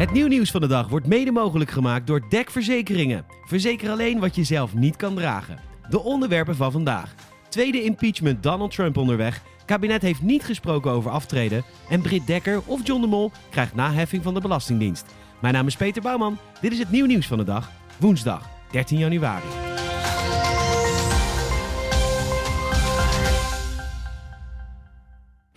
Het 0.00 0.12
nieuw 0.12 0.26
nieuws 0.26 0.50
van 0.50 0.60
de 0.60 0.66
dag 0.66 0.88
wordt 0.88 1.06
mede 1.06 1.30
mogelijk 1.30 1.70
gemaakt 1.70 2.06
door 2.06 2.28
DEC 2.28 2.50
Verzekeringen. 2.50 3.24
Verzeker 3.44 3.90
alleen 3.90 4.18
wat 4.18 4.34
je 4.34 4.44
zelf 4.44 4.74
niet 4.74 4.96
kan 4.96 5.14
dragen. 5.14 5.58
De 5.88 6.00
onderwerpen 6.00 6.56
van 6.56 6.72
vandaag. 6.72 7.14
Tweede 7.48 7.82
impeachment 7.82 8.42
Donald 8.42 8.70
Trump 8.70 8.96
onderweg. 8.96 9.42
Kabinet 9.64 10.02
heeft 10.02 10.22
niet 10.22 10.44
gesproken 10.44 10.90
over 10.90 11.10
aftreden. 11.10 11.64
En 11.88 12.00
Britt 12.00 12.26
Dekker 12.26 12.62
of 12.66 12.80
John 12.86 13.00
de 13.00 13.06
Mol 13.06 13.30
krijgt 13.50 13.74
naheffing 13.74 14.22
van 14.22 14.34
de 14.34 14.40
Belastingdienst. 14.40 15.06
Mijn 15.40 15.54
naam 15.54 15.66
is 15.66 15.76
Peter 15.76 16.02
Bouwman. 16.02 16.38
Dit 16.60 16.72
is 16.72 16.78
het 16.78 16.90
nieuw 16.90 17.06
nieuws 17.06 17.26
van 17.26 17.38
de 17.38 17.44
dag. 17.44 17.70
Woensdag 17.98 18.48
13 18.70 18.98
januari. 18.98 19.59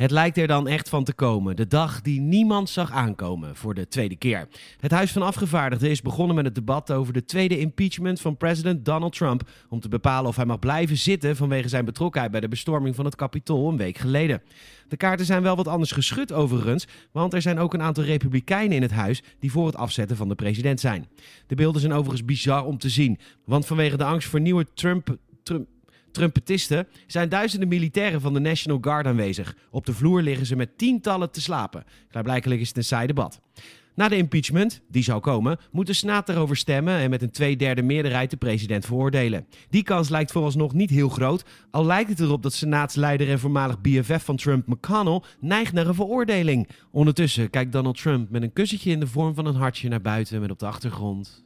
Het 0.03 0.11
lijkt 0.11 0.37
er 0.37 0.47
dan 0.47 0.67
echt 0.67 0.89
van 0.89 1.03
te 1.03 1.13
komen. 1.13 1.55
De 1.55 1.67
dag 1.67 2.01
die 2.01 2.21
niemand 2.21 2.69
zag 2.69 2.91
aankomen 2.91 3.55
voor 3.55 3.73
de 3.73 3.87
tweede 3.87 4.15
keer. 4.15 4.47
Het 4.79 4.91
Huis 4.91 5.11
van 5.11 5.21
Afgevaardigden 5.21 5.89
is 5.89 6.01
begonnen 6.01 6.35
met 6.35 6.45
het 6.45 6.55
debat 6.55 6.91
over 6.91 7.13
de 7.13 7.25
tweede 7.25 7.59
impeachment 7.59 8.21
van 8.21 8.37
president 8.37 8.85
Donald 8.85 9.15
Trump. 9.15 9.49
Om 9.69 9.79
te 9.79 9.87
bepalen 9.87 10.29
of 10.29 10.35
hij 10.35 10.45
mag 10.45 10.59
blijven 10.59 10.97
zitten 10.97 11.35
vanwege 11.35 11.67
zijn 11.67 11.85
betrokkenheid 11.85 12.31
bij 12.31 12.41
de 12.41 12.47
bestorming 12.47 12.95
van 12.95 13.05
het 13.05 13.15
Capitool 13.15 13.69
een 13.69 13.77
week 13.77 13.97
geleden. 13.97 14.41
De 14.87 14.97
kaarten 14.97 15.25
zijn 15.25 15.43
wel 15.43 15.55
wat 15.55 15.67
anders 15.67 15.91
geschud 15.91 16.31
overigens, 16.31 16.87
want 17.11 17.33
er 17.33 17.41
zijn 17.41 17.59
ook 17.59 17.73
een 17.73 17.81
aantal 17.81 18.03
republikeinen 18.03 18.75
in 18.75 18.81
het 18.81 18.91
huis 18.91 19.23
die 19.39 19.51
voor 19.51 19.65
het 19.65 19.75
afzetten 19.75 20.17
van 20.17 20.27
de 20.27 20.35
president 20.35 20.79
zijn. 20.79 21.07
De 21.47 21.55
beelden 21.55 21.81
zijn 21.81 21.93
overigens 21.93 22.25
bizar 22.25 22.65
om 22.65 22.77
te 22.77 22.89
zien, 22.89 23.19
want 23.45 23.65
vanwege 23.65 23.97
de 23.97 24.03
angst 24.03 24.27
voor 24.27 24.41
nieuwe 24.41 24.65
Trump. 24.73 25.17
Trump 25.43 25.67
Trumpetisten 26.13 26.87
zijn 27.07 27.29
duizenden 27.29 27.67
militairen 27.67 28.21
van 28.21 28.33
de 28.33 28.39
National 28.39 28.77
Guard 28.81 29.05
aanwezig. 29.05 29.55
Op 29.71 29.85
de 29.85 29.93
vloer 29.93 30.21
liggen 30.21 30.45
ze 30.45 30.55
met 30.55 30.77
tientallen 30.77 31.31
te 31.31 31.41
slapen. 31.41 31.83
Klaarblijkelijk 32.09 32.61
is 32.61 32.67
het 32.67 32.77
een 32.77 32.83
saai 32.83 33.07
debat. 33.07 33.41
Na 33.95 34.07
de 34.07 34.17
impeachment, 34.17 34.81
die 34.87 35.03
zou 35.03 35.19
komen, 35.19 35.57
moet 35.71 35.87
de 35.87 35.93
Senaat 35.93 36.29
erover 36.29 36.55
stemmen 36.55 36.93
en 36.93 37.09
met 37.09 37.21
een 37.21 37.31
tweederde 37.31 37.81
meerderheid 37.81 38.29
de 38.29 38.37
president 38.37 38.85
veroordelen. 38.85 39.47
Die 39.69 39.83
kans 39.83 40.09
lijkt 40.09 40.31
vooralsnog 40.31 40.73
niet 40.73 40.89
heel 40.89 41.09
groot, 41.09 41.43
al 41.71 41.85
lijkt 41.85 42.09
het 42.09 42.19
erop 42.19 42.43
dat 42.43 42.53
senaatsleider 42.53 43.29
en 43.29 43.39
voormalig 43.39 43.81
BFF 43.81 44.23
van 44.23 44.35
Trump 44.35 44.67
McConnell 44.67 45.21
neigt 45.39 45.73
naar 45.73 45.87
een 45.87 45.95
veroordeling. 45.95 46.67
Ondertussen 46.91 47.49
kijkt 47.49 47.71
Donald 47.71 48.01
Trump 48.01 48.29
met 48.29 48.41
een 48.41 48.53
kussentje 48.53 48.91
in 48.91 48.99
de 48.99 49.07
vorm 49.07 49.35
van 49.35 49.45
een 49.45 49.55
hartje 49.55 49.89
naar 49.89 50.01
buiten 50.01 50.41
met 50.41 50.51
op 50.51 50.59
de 50.59 50.65
achtergrond. 50.65 51.43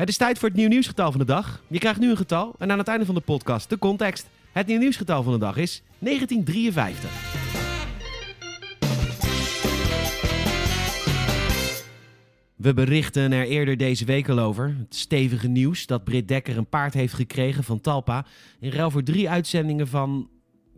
Het 0.00 0.08
is 0.08 0.16
tijd 0.16 0.38
voor 0.38 0.48
het 0.48 0.56
nieuw 0.56 0.68
nieuwsgetal 0.68 1.10
van 1.10 1.20
de 1.20 1.26
dag. 1.26 1.62
Je 1.66 1.78
krijgt 1.78 2.00
nu 2.00 2.10
een 2.10 2.16
getal 2.16 2.54
en 2.58 2.70
aan 2.70 2.78
het 2.78 2.88
einde 2.88 3.04
van 3.04 3.14
de 3.14 3.20
podcast 3.20 3.68
de 3.68 3.78
context. 3.78 4.28
Het 4.52 4.66
nieuw 4.66 4.78
nieuwsgetal 4.78 5.22
van 5.22 5.32
de 5.32 5.38
dag 5.38 5.56
is 5.56 5.82
1953. 5.98 7.10
We 12.56 12.74
berichten 12.74 13.32
er 13.32 13.46
eerder 13.46 13.76
deze 13.76 14.04
week 14.04 14.28
al 14.28 14.38
over. 14.38 14.76
Het 14.78 14.94
stevige 14.94 15.48
nieuws 15.48 15.86
dat 15.86 16.04
Britt 16.04 16.28
Dekker 16.28 16.56
een 16.56 16.68
paard 16.68 16.94
heeft 16.94 17.14
gekregen 17.14 17.64
van 17.64 17.80
Talpa. 17.80 18.26
In 18.60 18.70
ruil 18.70 18.90
voor 18.90 19.02
drie 19.02 19.30
uitzendingen 19.30 19.88
van. 19.88 20.28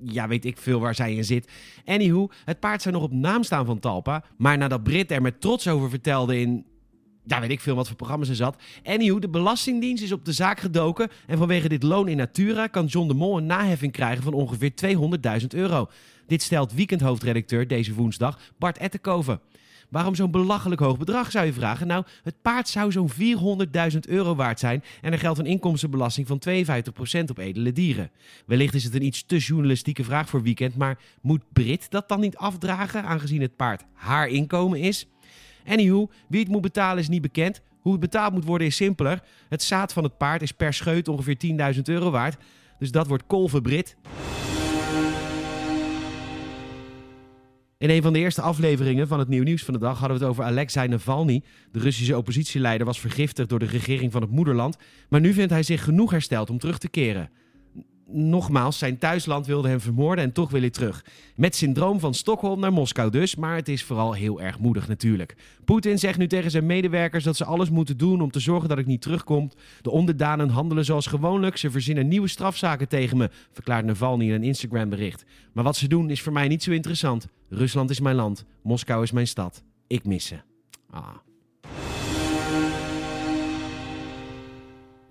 Ja, 0.04 0.28
weet 0.28 0.44
ik 0.44 0.58
veel 0.58 0.80
waar 0.80 0.94
zij 0.94 1.14
in 1.14 1.24
zit. 1.24 1.50
Anywho, 1.84 2.28
het 2.44 2.60
paard 2.60 2.82
zou 2.82 2.94
nog 2.94 3.04
op 3.04 3.12
naam 3.12 3.42
staan 3.42 3.66
van 3.66 3.78
Talpa. 3.78 4.24
Maar 4.36 4.58
nadat 4.58 4.82
Britt 4.82 5.10
er 5.10 5.22
met 5.22 5.40
trots 5.40 5.68
over 5.68 5.90
vertelde 5.90 6.40
in. 6.40 6.66
Ja, 7.26 7.40
weet 7.40 7.50
ik 7.50 7.60
veel 7.60 7.74
wat 7.74 7.86
voor 7.86 7.96
programma's 7.96 8.28
er 8.28 8.34
zat. 8.34 8.62
Anywho, 8.84 9.18
de 9.18 9.28
Belastingdienst 9.28 10.02
is 10.02 10.12
op 10.12 10.24
de 10.24 10.32
zaak 10.32 10.60
gedoken. 10.60 11.10
En 11.26 11.38
vanwege 11.38 11.68
dit 11.68 11.82
loon 11.82 12.08
in 12.08 12.16
natura 12.16 12.66
kan 12.66 12.86
John 12.86 13.08
de 13.08 13.14
Mol 13.14 13.36
een 13.36 13.46
naheffing 13.46 13.92
krijgen 13.92 14.22
van 14.22 14.32
ongeveer 14.32 14.72
200.000 15.40 15.46
euro. 15.48 15.88
Dit 16.26 16.42
stelt 16.42 16.72
weekendhoofdredacteur 16.72 17.66
deze 17.66 17.94
woensdag 17.94 18.38
Bart 18.58 18.78
Ettenkoven. 18.78 19.40
Waarom 19.92 20.14
zo'n 20.14 20.30
belachelijk 20.30 20.80
hoog 20.80 20.98
bedrag, 20.98 21.30
zou 21.30 21.46
je 21.46 21.52
vragen? 21.52 21.86
Nou, 21.86 22.04
het 22.22 22.42
paard 22.42 22.68
zou 22.68 22.92
zo'n 22.92 23.10
400.000 23.92 23.98
euro 24.08 24.34
waard 24.34 24.58
zijn 24.58 24.84
en 25.00 25.12
er 25.12 25.18
geldt 25.18 25.38
een 25.38 25.46
inkomstenbelasting 25.46 26.26
van 26.26 26.42
52% 26.48 27.30
op 27.30 27.38
edele 27.38 27.72
dieren. 27.72 28.10
Wellicht 28.46 28.74
is 28.74 28.84
het 28.84 28.94
een 28.94 29.04
iets 29.04 29.26
te 29.26 29.36
journalistieke 29.36 30.04
vraag 30.04 30.28
voor 30.28 30.42
weekend, 30.42 30.76
maar 30.76 30.98
moet 31.20 31.42
Brit 31.52 31.90
dat 31.90 32.08
dan 32.08 32.20
niet 32.20 32.36
afdragen, 32.36 33.04
aangezien 33.04 33.40
het 33.40 33.56
paard 33.56 33.84
haar 33.92 34.28
inkomen 34.28 34.78
is? 34.78 35.06
Anywho, 35.66 36.10
wie 36.28 36.40
het 36.40 36.48
moet 36.48 36.60
betalen 36.60 36.98
is 36.98 37.08
niet 37.08 37.22
bekend. 37.22 37.60
Hoe 37.80 37.92
het 37.92 38.00
betaald 38.00 38.32
moet 38.32 38.44
worden 38.44 38.66
is 38.66 38.76
simpeler. 38.76 39.22
Het 39.48 39.62
zaad 39.62 39.92
van 39.92 40.04
het 40.04 40.16
paard 40.16 40.42
is 40.42 40.52
per 40.52 40.74
scheut 40.74 41.08
ongeveer 41.08 41.36
10.000 41.74 41.80
euro 41.82 42.10
waard. 42.10 42.42
Dus 42.78 42.90
dat 42.90 43.06
wordt 43.06 43.26
kolven 43.26 43.62
Brit. 43.62 43.96
In 47.78 47.90
een 47.90 48.02
van 48.02 48.12
de 48.12 48.18
eerste 48.18 48.40
afleveringen 48.40 49.08
van 49.08 49.18
het 49.18 49.28
Nieuw 49.28 49.42
Nieuws 49.42 49.62
van 49.62 49.74
de 49.74 49.80
dag 49.80 49.98
hadden 49.98 50.18
we 50.18 50.24
het 50.24 50.32
over 50.32 50.44
Alexei 50.44 50.88
Navalny. 50.88 51.42
De 51.72 51.78
Russische 51.78 52.16
oppositieleider 52.16 52.86
was 52.86 53.00
vergiftigd 53.00 53.48
door 53.48 53.58
de 53.58 53.66
regering 53.66 54.12
van 54.12 54.22
het 54.22 54.30
moederland. 54.30 54.76
Maar 55.08 55.20
nu 55.20 55.32
vindt 55.32 55.52
hij 55.52 55.62
zich 55.62 55.84
genoeg 55.84 56.10
hersteld 56.10 56.50
om 56.50 56.58
terug 56.58 56.78
te 56.78 56.88
keren. 56.88 57.30
Nogmaals, 58.06 58.78
zijn 58.78 58.98
thuisland 58.98 59.46
wilde 59.46 59.68
hem 59.68 59.80
vermoorden 59.80 60.24
en 60.24 60.32
toch 60.32 60.50
wil 60.50 60.60
hij 60.60 60.70
terug. 60.70 61.04
Met 61.36 61.56
syndroom 61.56 62.00
van 62.00 62.14
Stockholm 62.14 62.60
naar 62.60 62.72
Moskou 62.72 63.10
dus, 63.10 63.36
maar 63.36 63.56
het 63.56 63.68
is 63.68 63.84
vooral 63.84 64.12
heel 64.12 64.40
erg 64.40 64.58
moedig 64.58 64.88
natuurlijk. 64.88 65.36
Poetin 65.64 65.98
zegt 65.98 66.18
nu 66.18 66.26
tegen 66.26 66.50
zijn 66.50 66.66
medewerkers 66.66 67.24
dat 67.24 67.36
ze 67.36 67.44
alles 67.44 67.70
moeten 67.70 67.96
doen 67.96 68.20
om 68.20 68.30
te 68.30 68.40
zorgen 68.40 68.68
dat 68.68 68.78
ik 68.78 68.86
niet 68.86 69.02
terugkom. 69.02 69.50
De 69.80 69.90
onderdanen 69.90 70.48
handelen 70.48 70.84
zoals 70.84 71.06
gewoonlijk, 71.06 71.56
ze 71.56 71.70
verzinnen 71.70 72.08
nieuwe 72.08 72.28
strafzaken 72.28 72.88
tegen 72.88 73.16
me, 73.16 73.30
verklaart 73.52 73.84
Navalny 73.84 74.24
in 74.24 74.32
een 74.32 74.42
Instagram 74.42 74.88
bericht. 74.88 75.24
Maar 75.52 75.64
wat 75.64 75.76
ze 75.76 75.88
doen 75.88 76.10
is 76.10 76.22
voor 76.22 76.32
mij 76.32 76.48
niet 76.48 76.62
zo 76.62 76.70
interessant. 76.70 77.28
Rusland 77.48 77.90
is 77.90 78.00
mijn 78.00 78.16
land, 78.16 78.44
Moskou 78.62 79.02
is 79.02 79.12
mijn 79.12 79.26
stad. 79.26 79.62
Ik 79.86 80.04
mis 80.04 80.26
ze. 80.26 80.36
Ah. 80.90 81.31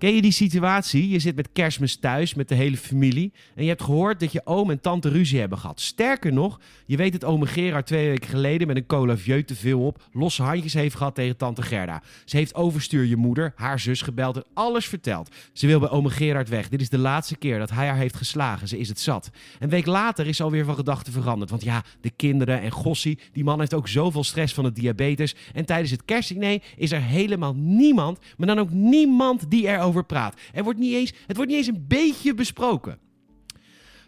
Ken 0.02 0.14
je 0.14 0.22
die 0.22 0.32
situatie? 0.32 1.08
Je 1.08 1.18
zit 1.18 1.36
met 1.36 1.48
kerstmis 1.52 1.96
thuis 1.96 2.34
met 2.34 2.48
de 2.48 2.54
hele 2.54 2.76
familie 2.76 3.32
en 3.54 3.62
je 3.62 3.68
hebt 3.68 3.82
gehoord 3.82 4.20
dat 4.20 4.32
je 4.32 4.40
oom 4.44 4.70
en 4.70 4.80
tante 4.80 5.08
ruzie 5.08 5.40
hebben 5.40 5.58
gehad. 5.58 5.80
Sterker 5.80 6.32
nog, 6.32 6.60
je 6.86 6.96
weet 6.96 7.12
dat 7.12 7.24
ome 7.24 7.46
Gerard 7.46 7.86
twee 7.86 8.08
weken 8.08 8.28
geleden 8.28 8.66
met 8.66 8.76
een 8.76 8.86
cola 8.86 9.16
vieux 9.16 9.46
te 9.46 9.54
veel 9.54 9.86
op 9.86 10.02
losse 10.12 10.42
handjes 10.42 10.74
heeft 10.74 10.94
gehad 10.94 11.14
tegen 11.14 11.36
tante 11.36 11.62
Gerda. 11.62 12.02
Ze 12.24 12.36
heeft 12.36 12.54
overstuur 12.54 13.04
je 13.04 13.16
moeder, 13.16 13.52
haar 13.56 13.80
zus 13.80 14.02
gebeld 14.02 14.36
en 14.36 14.44
alles 14.54 14.86
verteld. 14.86 15.30
Ze 15.52 15.66
wil 15.66 15.80
bij 15.80 15.90
ome 15.90 16.10
Gerard 16.10 16.48
weg. 16.48 16.68
Dit 16.68 16.80
is 16.80 16.88
de 16.88 16.98
laatste 16.98 17.36
keer 17.36 17.58
dat 17.58 17.70
hij 17.70 17.86
haar 17.86 17.96
heeft 17.96 18.16
geslagen. 18.16 18.68
Ze 18.68 18.78
is 18.78 18.88
het 18.88 19.00
zat. 19.00 19.30
Een 19.58 19.68
week 19.68 19.86
later 19.86 20.26
is 20.26 20.36
ze 20.36 20.42
alweer 20.42 20.64
van 20.64 20.74
gedachten 20.74 21.12
veranderd. 21.12 21.50
Want 21.50 21.62
ja, 21.62 21.84
de 22.00 22.10
kinderen 22.10 22.60
en 22.60 22.70
Gossie, 22.70 23.18
die 23.32 23.44
man 23.44 23.58
heeft 23.58 23.74
ook 23.74 23.88
zoveel 23.88 24.24
stress 24.24 24.54
van 24.54 24.64
het 24.64 24.74
diabetes. 24.74 25.34
En 25.52 25.64
tijdens 25.64 25.90
het 25.90 26.04
kerstdiner 26.04 26.62
is 26.76 26.92
er 26.92 27.02
helemaal 27.02 27.54
niemand, 27.54 28.18
maar 28.36 28.46
dan 28.46 28.58
ook 28.58 28.70
niemand 28.70 29.50
die 29.50 29.66
erover 29.66 29.90
praat. 30.06 30.40
Er 30.52 30.64
wordt 30.64 30.78
niet 30.78 30.94
eens, 30.94 31.12
het 31.26 31.36
wordt 31.36 31.50
niet 31.50 31.60
eens 31.60 31.76
een 31.76 31.84
beetje 31.88 32.34
besproken. 32.34 32.98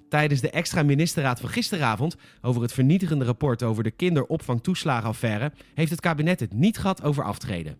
Tijdens 0.08 0.40
de 0.40 0.50
extra 0.50 0.82
ministerraad 0.82 1.40
van 1.40 1.48
gisteravond 1.48 2.16
over 2.40 2.62
het 2.62 2.72
vernietigende 2.72 3.24
rapport 3.24 3.62
over 3.62 3.82
de 3.82 3.90
kinderopvangtoeslagenaffaire 3.90 5.52
heeft 5.74 5.90
het 5.90 6.00
kabinet 6.00 6.40
het 6.40 6.52
niet 6.52 6.78
gehad 6.78 7.02
over 7.02 7.24
aftreden. 7.24 7.78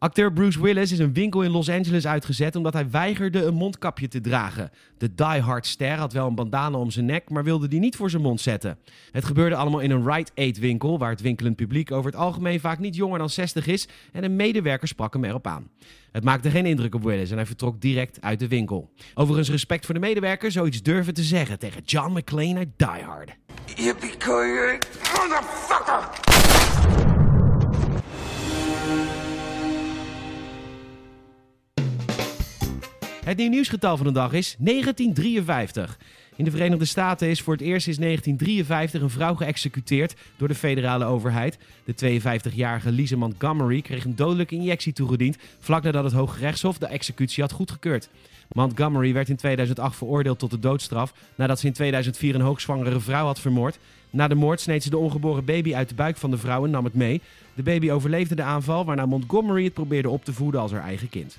Acteur 0.00 0.32
Bruce 0.32 0.62
Willis 0.62 0.92
is 0.92 0.98
een 0.98 1.12
winkel 1.12 1.42
in 1.42 1.50
Los 1.50 1.68
Angeles 1.68 2.06
uitgezet 2.06 2.56
omdat 2.56 2.72
hij 2.72 2.90
weigerde 2.90 3.44
een 3.44 3.54
mondkapje 3.54 4.08
te 4.08 4.20
dragen. 4.20 4.70
De 4.98 5.14
diehard 5.14 5.66
ster 5.66 5.96
had 5.96 6.12
wel 6.12 6.26
een 6.26 6.34
bandana 6.34 6.78
om 6.78 6.90
zijn 6.90 7.04
nek, 7.04 7.30
maar 7.30 7.44
wilde 7.44 7.68
die 7.68 7.80
niet 7.80 7.96
voor 7.96 8.10
zijn 8.10 8.22
mond 8.22 8.40
zetten. 8.40 8.78
Het 9.10 9.24
gebeurde 9.24 9.56
allemaal 9.56 9.80
in 9.80 9.90
een 9.90 10.10
Rite 10.12 10.32
Aid 10.34 10.58
winkel, 10.58 10.98
waar 10.98 11.10
het 11.10 11.20
winkelend 11.20 11.56
publiek 11.56 11.92
over 11.92 12.10
het 12.10 12.20
algemeen 12.20 12.60
vaak 12.60 12.78
niet 12.78 12.94
jonger 12.96 13.18
dan 13.18 13.30
60 13.30 13.66
is 13.66 13.88
en 14.12 14.24
een 14.24 14.36
medewerker 14.36 14.88
sprak 14.88 15.12
hem 15.12 15.24
erop 15.24 15.46
aan. 15.46 15.68
Het 16.12 16.24
maakte 16.24 16.50
geen 16.50 16.66
indruk 16.66 16.94
op 16.94 17.02
Willis 17.02 17.30
en 17.30 17.36
hij 17.36 17.46
vertrok 17.46 17.80
direct 17.80 18.20
uit 18.20 18.38
de 18.38 18.48
winkel. 18.48 18.90
Overigens 19.14 19.50
respect 19.50 19.84
voor 19.84 19.94
de 19.94 20.00
medewerker 20.00 20.50
zoiets 20.50 20.82
durven 20.82 21.14
te 21.14 21.22
zeggen 21.22 21.58
tegen 21.58 21.82
John 21.84 22.12
McClane 22.12 22.56
uit 22.56 22.68
Die 22.76 23.04
Hard. 23.04 23.36
Yippee-ki-yay, 23.74 24.78
motherfucker! 25.16 26.97
Het 33.28 33.36
nieuw 33.36 33.48
nieuwsgetal 33.48 33.96
van 33.96 34.06
de 34.06 34.12
dag 34.12 34.32
is 34.32 34.56
1953. 34.58 35.98
In 36.36 36.44
de 36.44 36.50
Verenigde 36.50 36.84
Staten 36.84 37.28
is 37.28 37.40
voor 37.40 37.52
het 37.52 37.62
eerst 37.62 37.84
sinds 37.84 37.98
1953 37.98 39.02
een 39.02 39.10
vrouw 39.10 39.34
geëxecuteerd 39.34 40.14
door 40.36 40.48
de 40.48 40.54
federale 40.54 41.04
overheid. 41.04 41.58
De 41.84 42.20
52-jarige 42.20 42.90
Lisa 42.90 43.16
Montgomery 43.16 43.80
kreeg 43.80 44.04
een 44.04 44.16
dodelijke 44.16 44.54
injectie 44.54 44.92
toegediend 44.92 45.36
vlak 45.60 45.82
nadat 45.82 46.04
het 46.04 46.12
Hoge 46.12 46.38
Rechtshof 46.38 46.78
de 46.78 46.86
executie 46.86 47.42
had 47.42 47.52
goedgekeurd. 47.52 48.08
Montgomery 48.52 49.12
werd 49.12 49.28
in 49.28 49.36
2008 49.36 49.96
veroordeeld 49.96 50.38
tot 50.38 50.50
de 50.50 50.58
doodstraf 50.58 51.12
nadat 51.34 51.60
ze 51.60 51.66
in 51.66 51.72
2004 51.72 52.34
een 52.34 52.40
hoogzwangere 52.40 53.00
vrouw 53.00 53.26
had 53.26 53.40
vermoord. 53.40 53.78
Na 54.10 54.28
de 54.28 54.34
moord 54.34 54.60
sneed 54.60 54.82
ze 54.82 54.90
de 54.90 54.98
ongeboren 54.98 55.44
baby 55.44 55.74
uit 55.74 55.88
de 55.88 55.94
buik 55.94 56.16
van 56.16 56.30
de 56.30 56.38
vrouw 56.38 56.64
en 56.64 56.70
nam 56.70 56.84
het 56.84 56.94
mee. 56.94 57.20
De 57.54 57.62
baby 57.62 57.90
overleefde 57.90 58.34
de 58.34 58.42
aanval, 58.42 58.84
waarna 58.84 59.06
Montgomery 59.06 59.64
het 59.64 59.74
probeerde 59.74 60.10
op 60.10 60.24
te 60.24 60.32
voeden 60.32 60.60
als 60.60 60.72
haar 60.72 60.82
eigen 60.82 61.08
kind. 61.08 61.38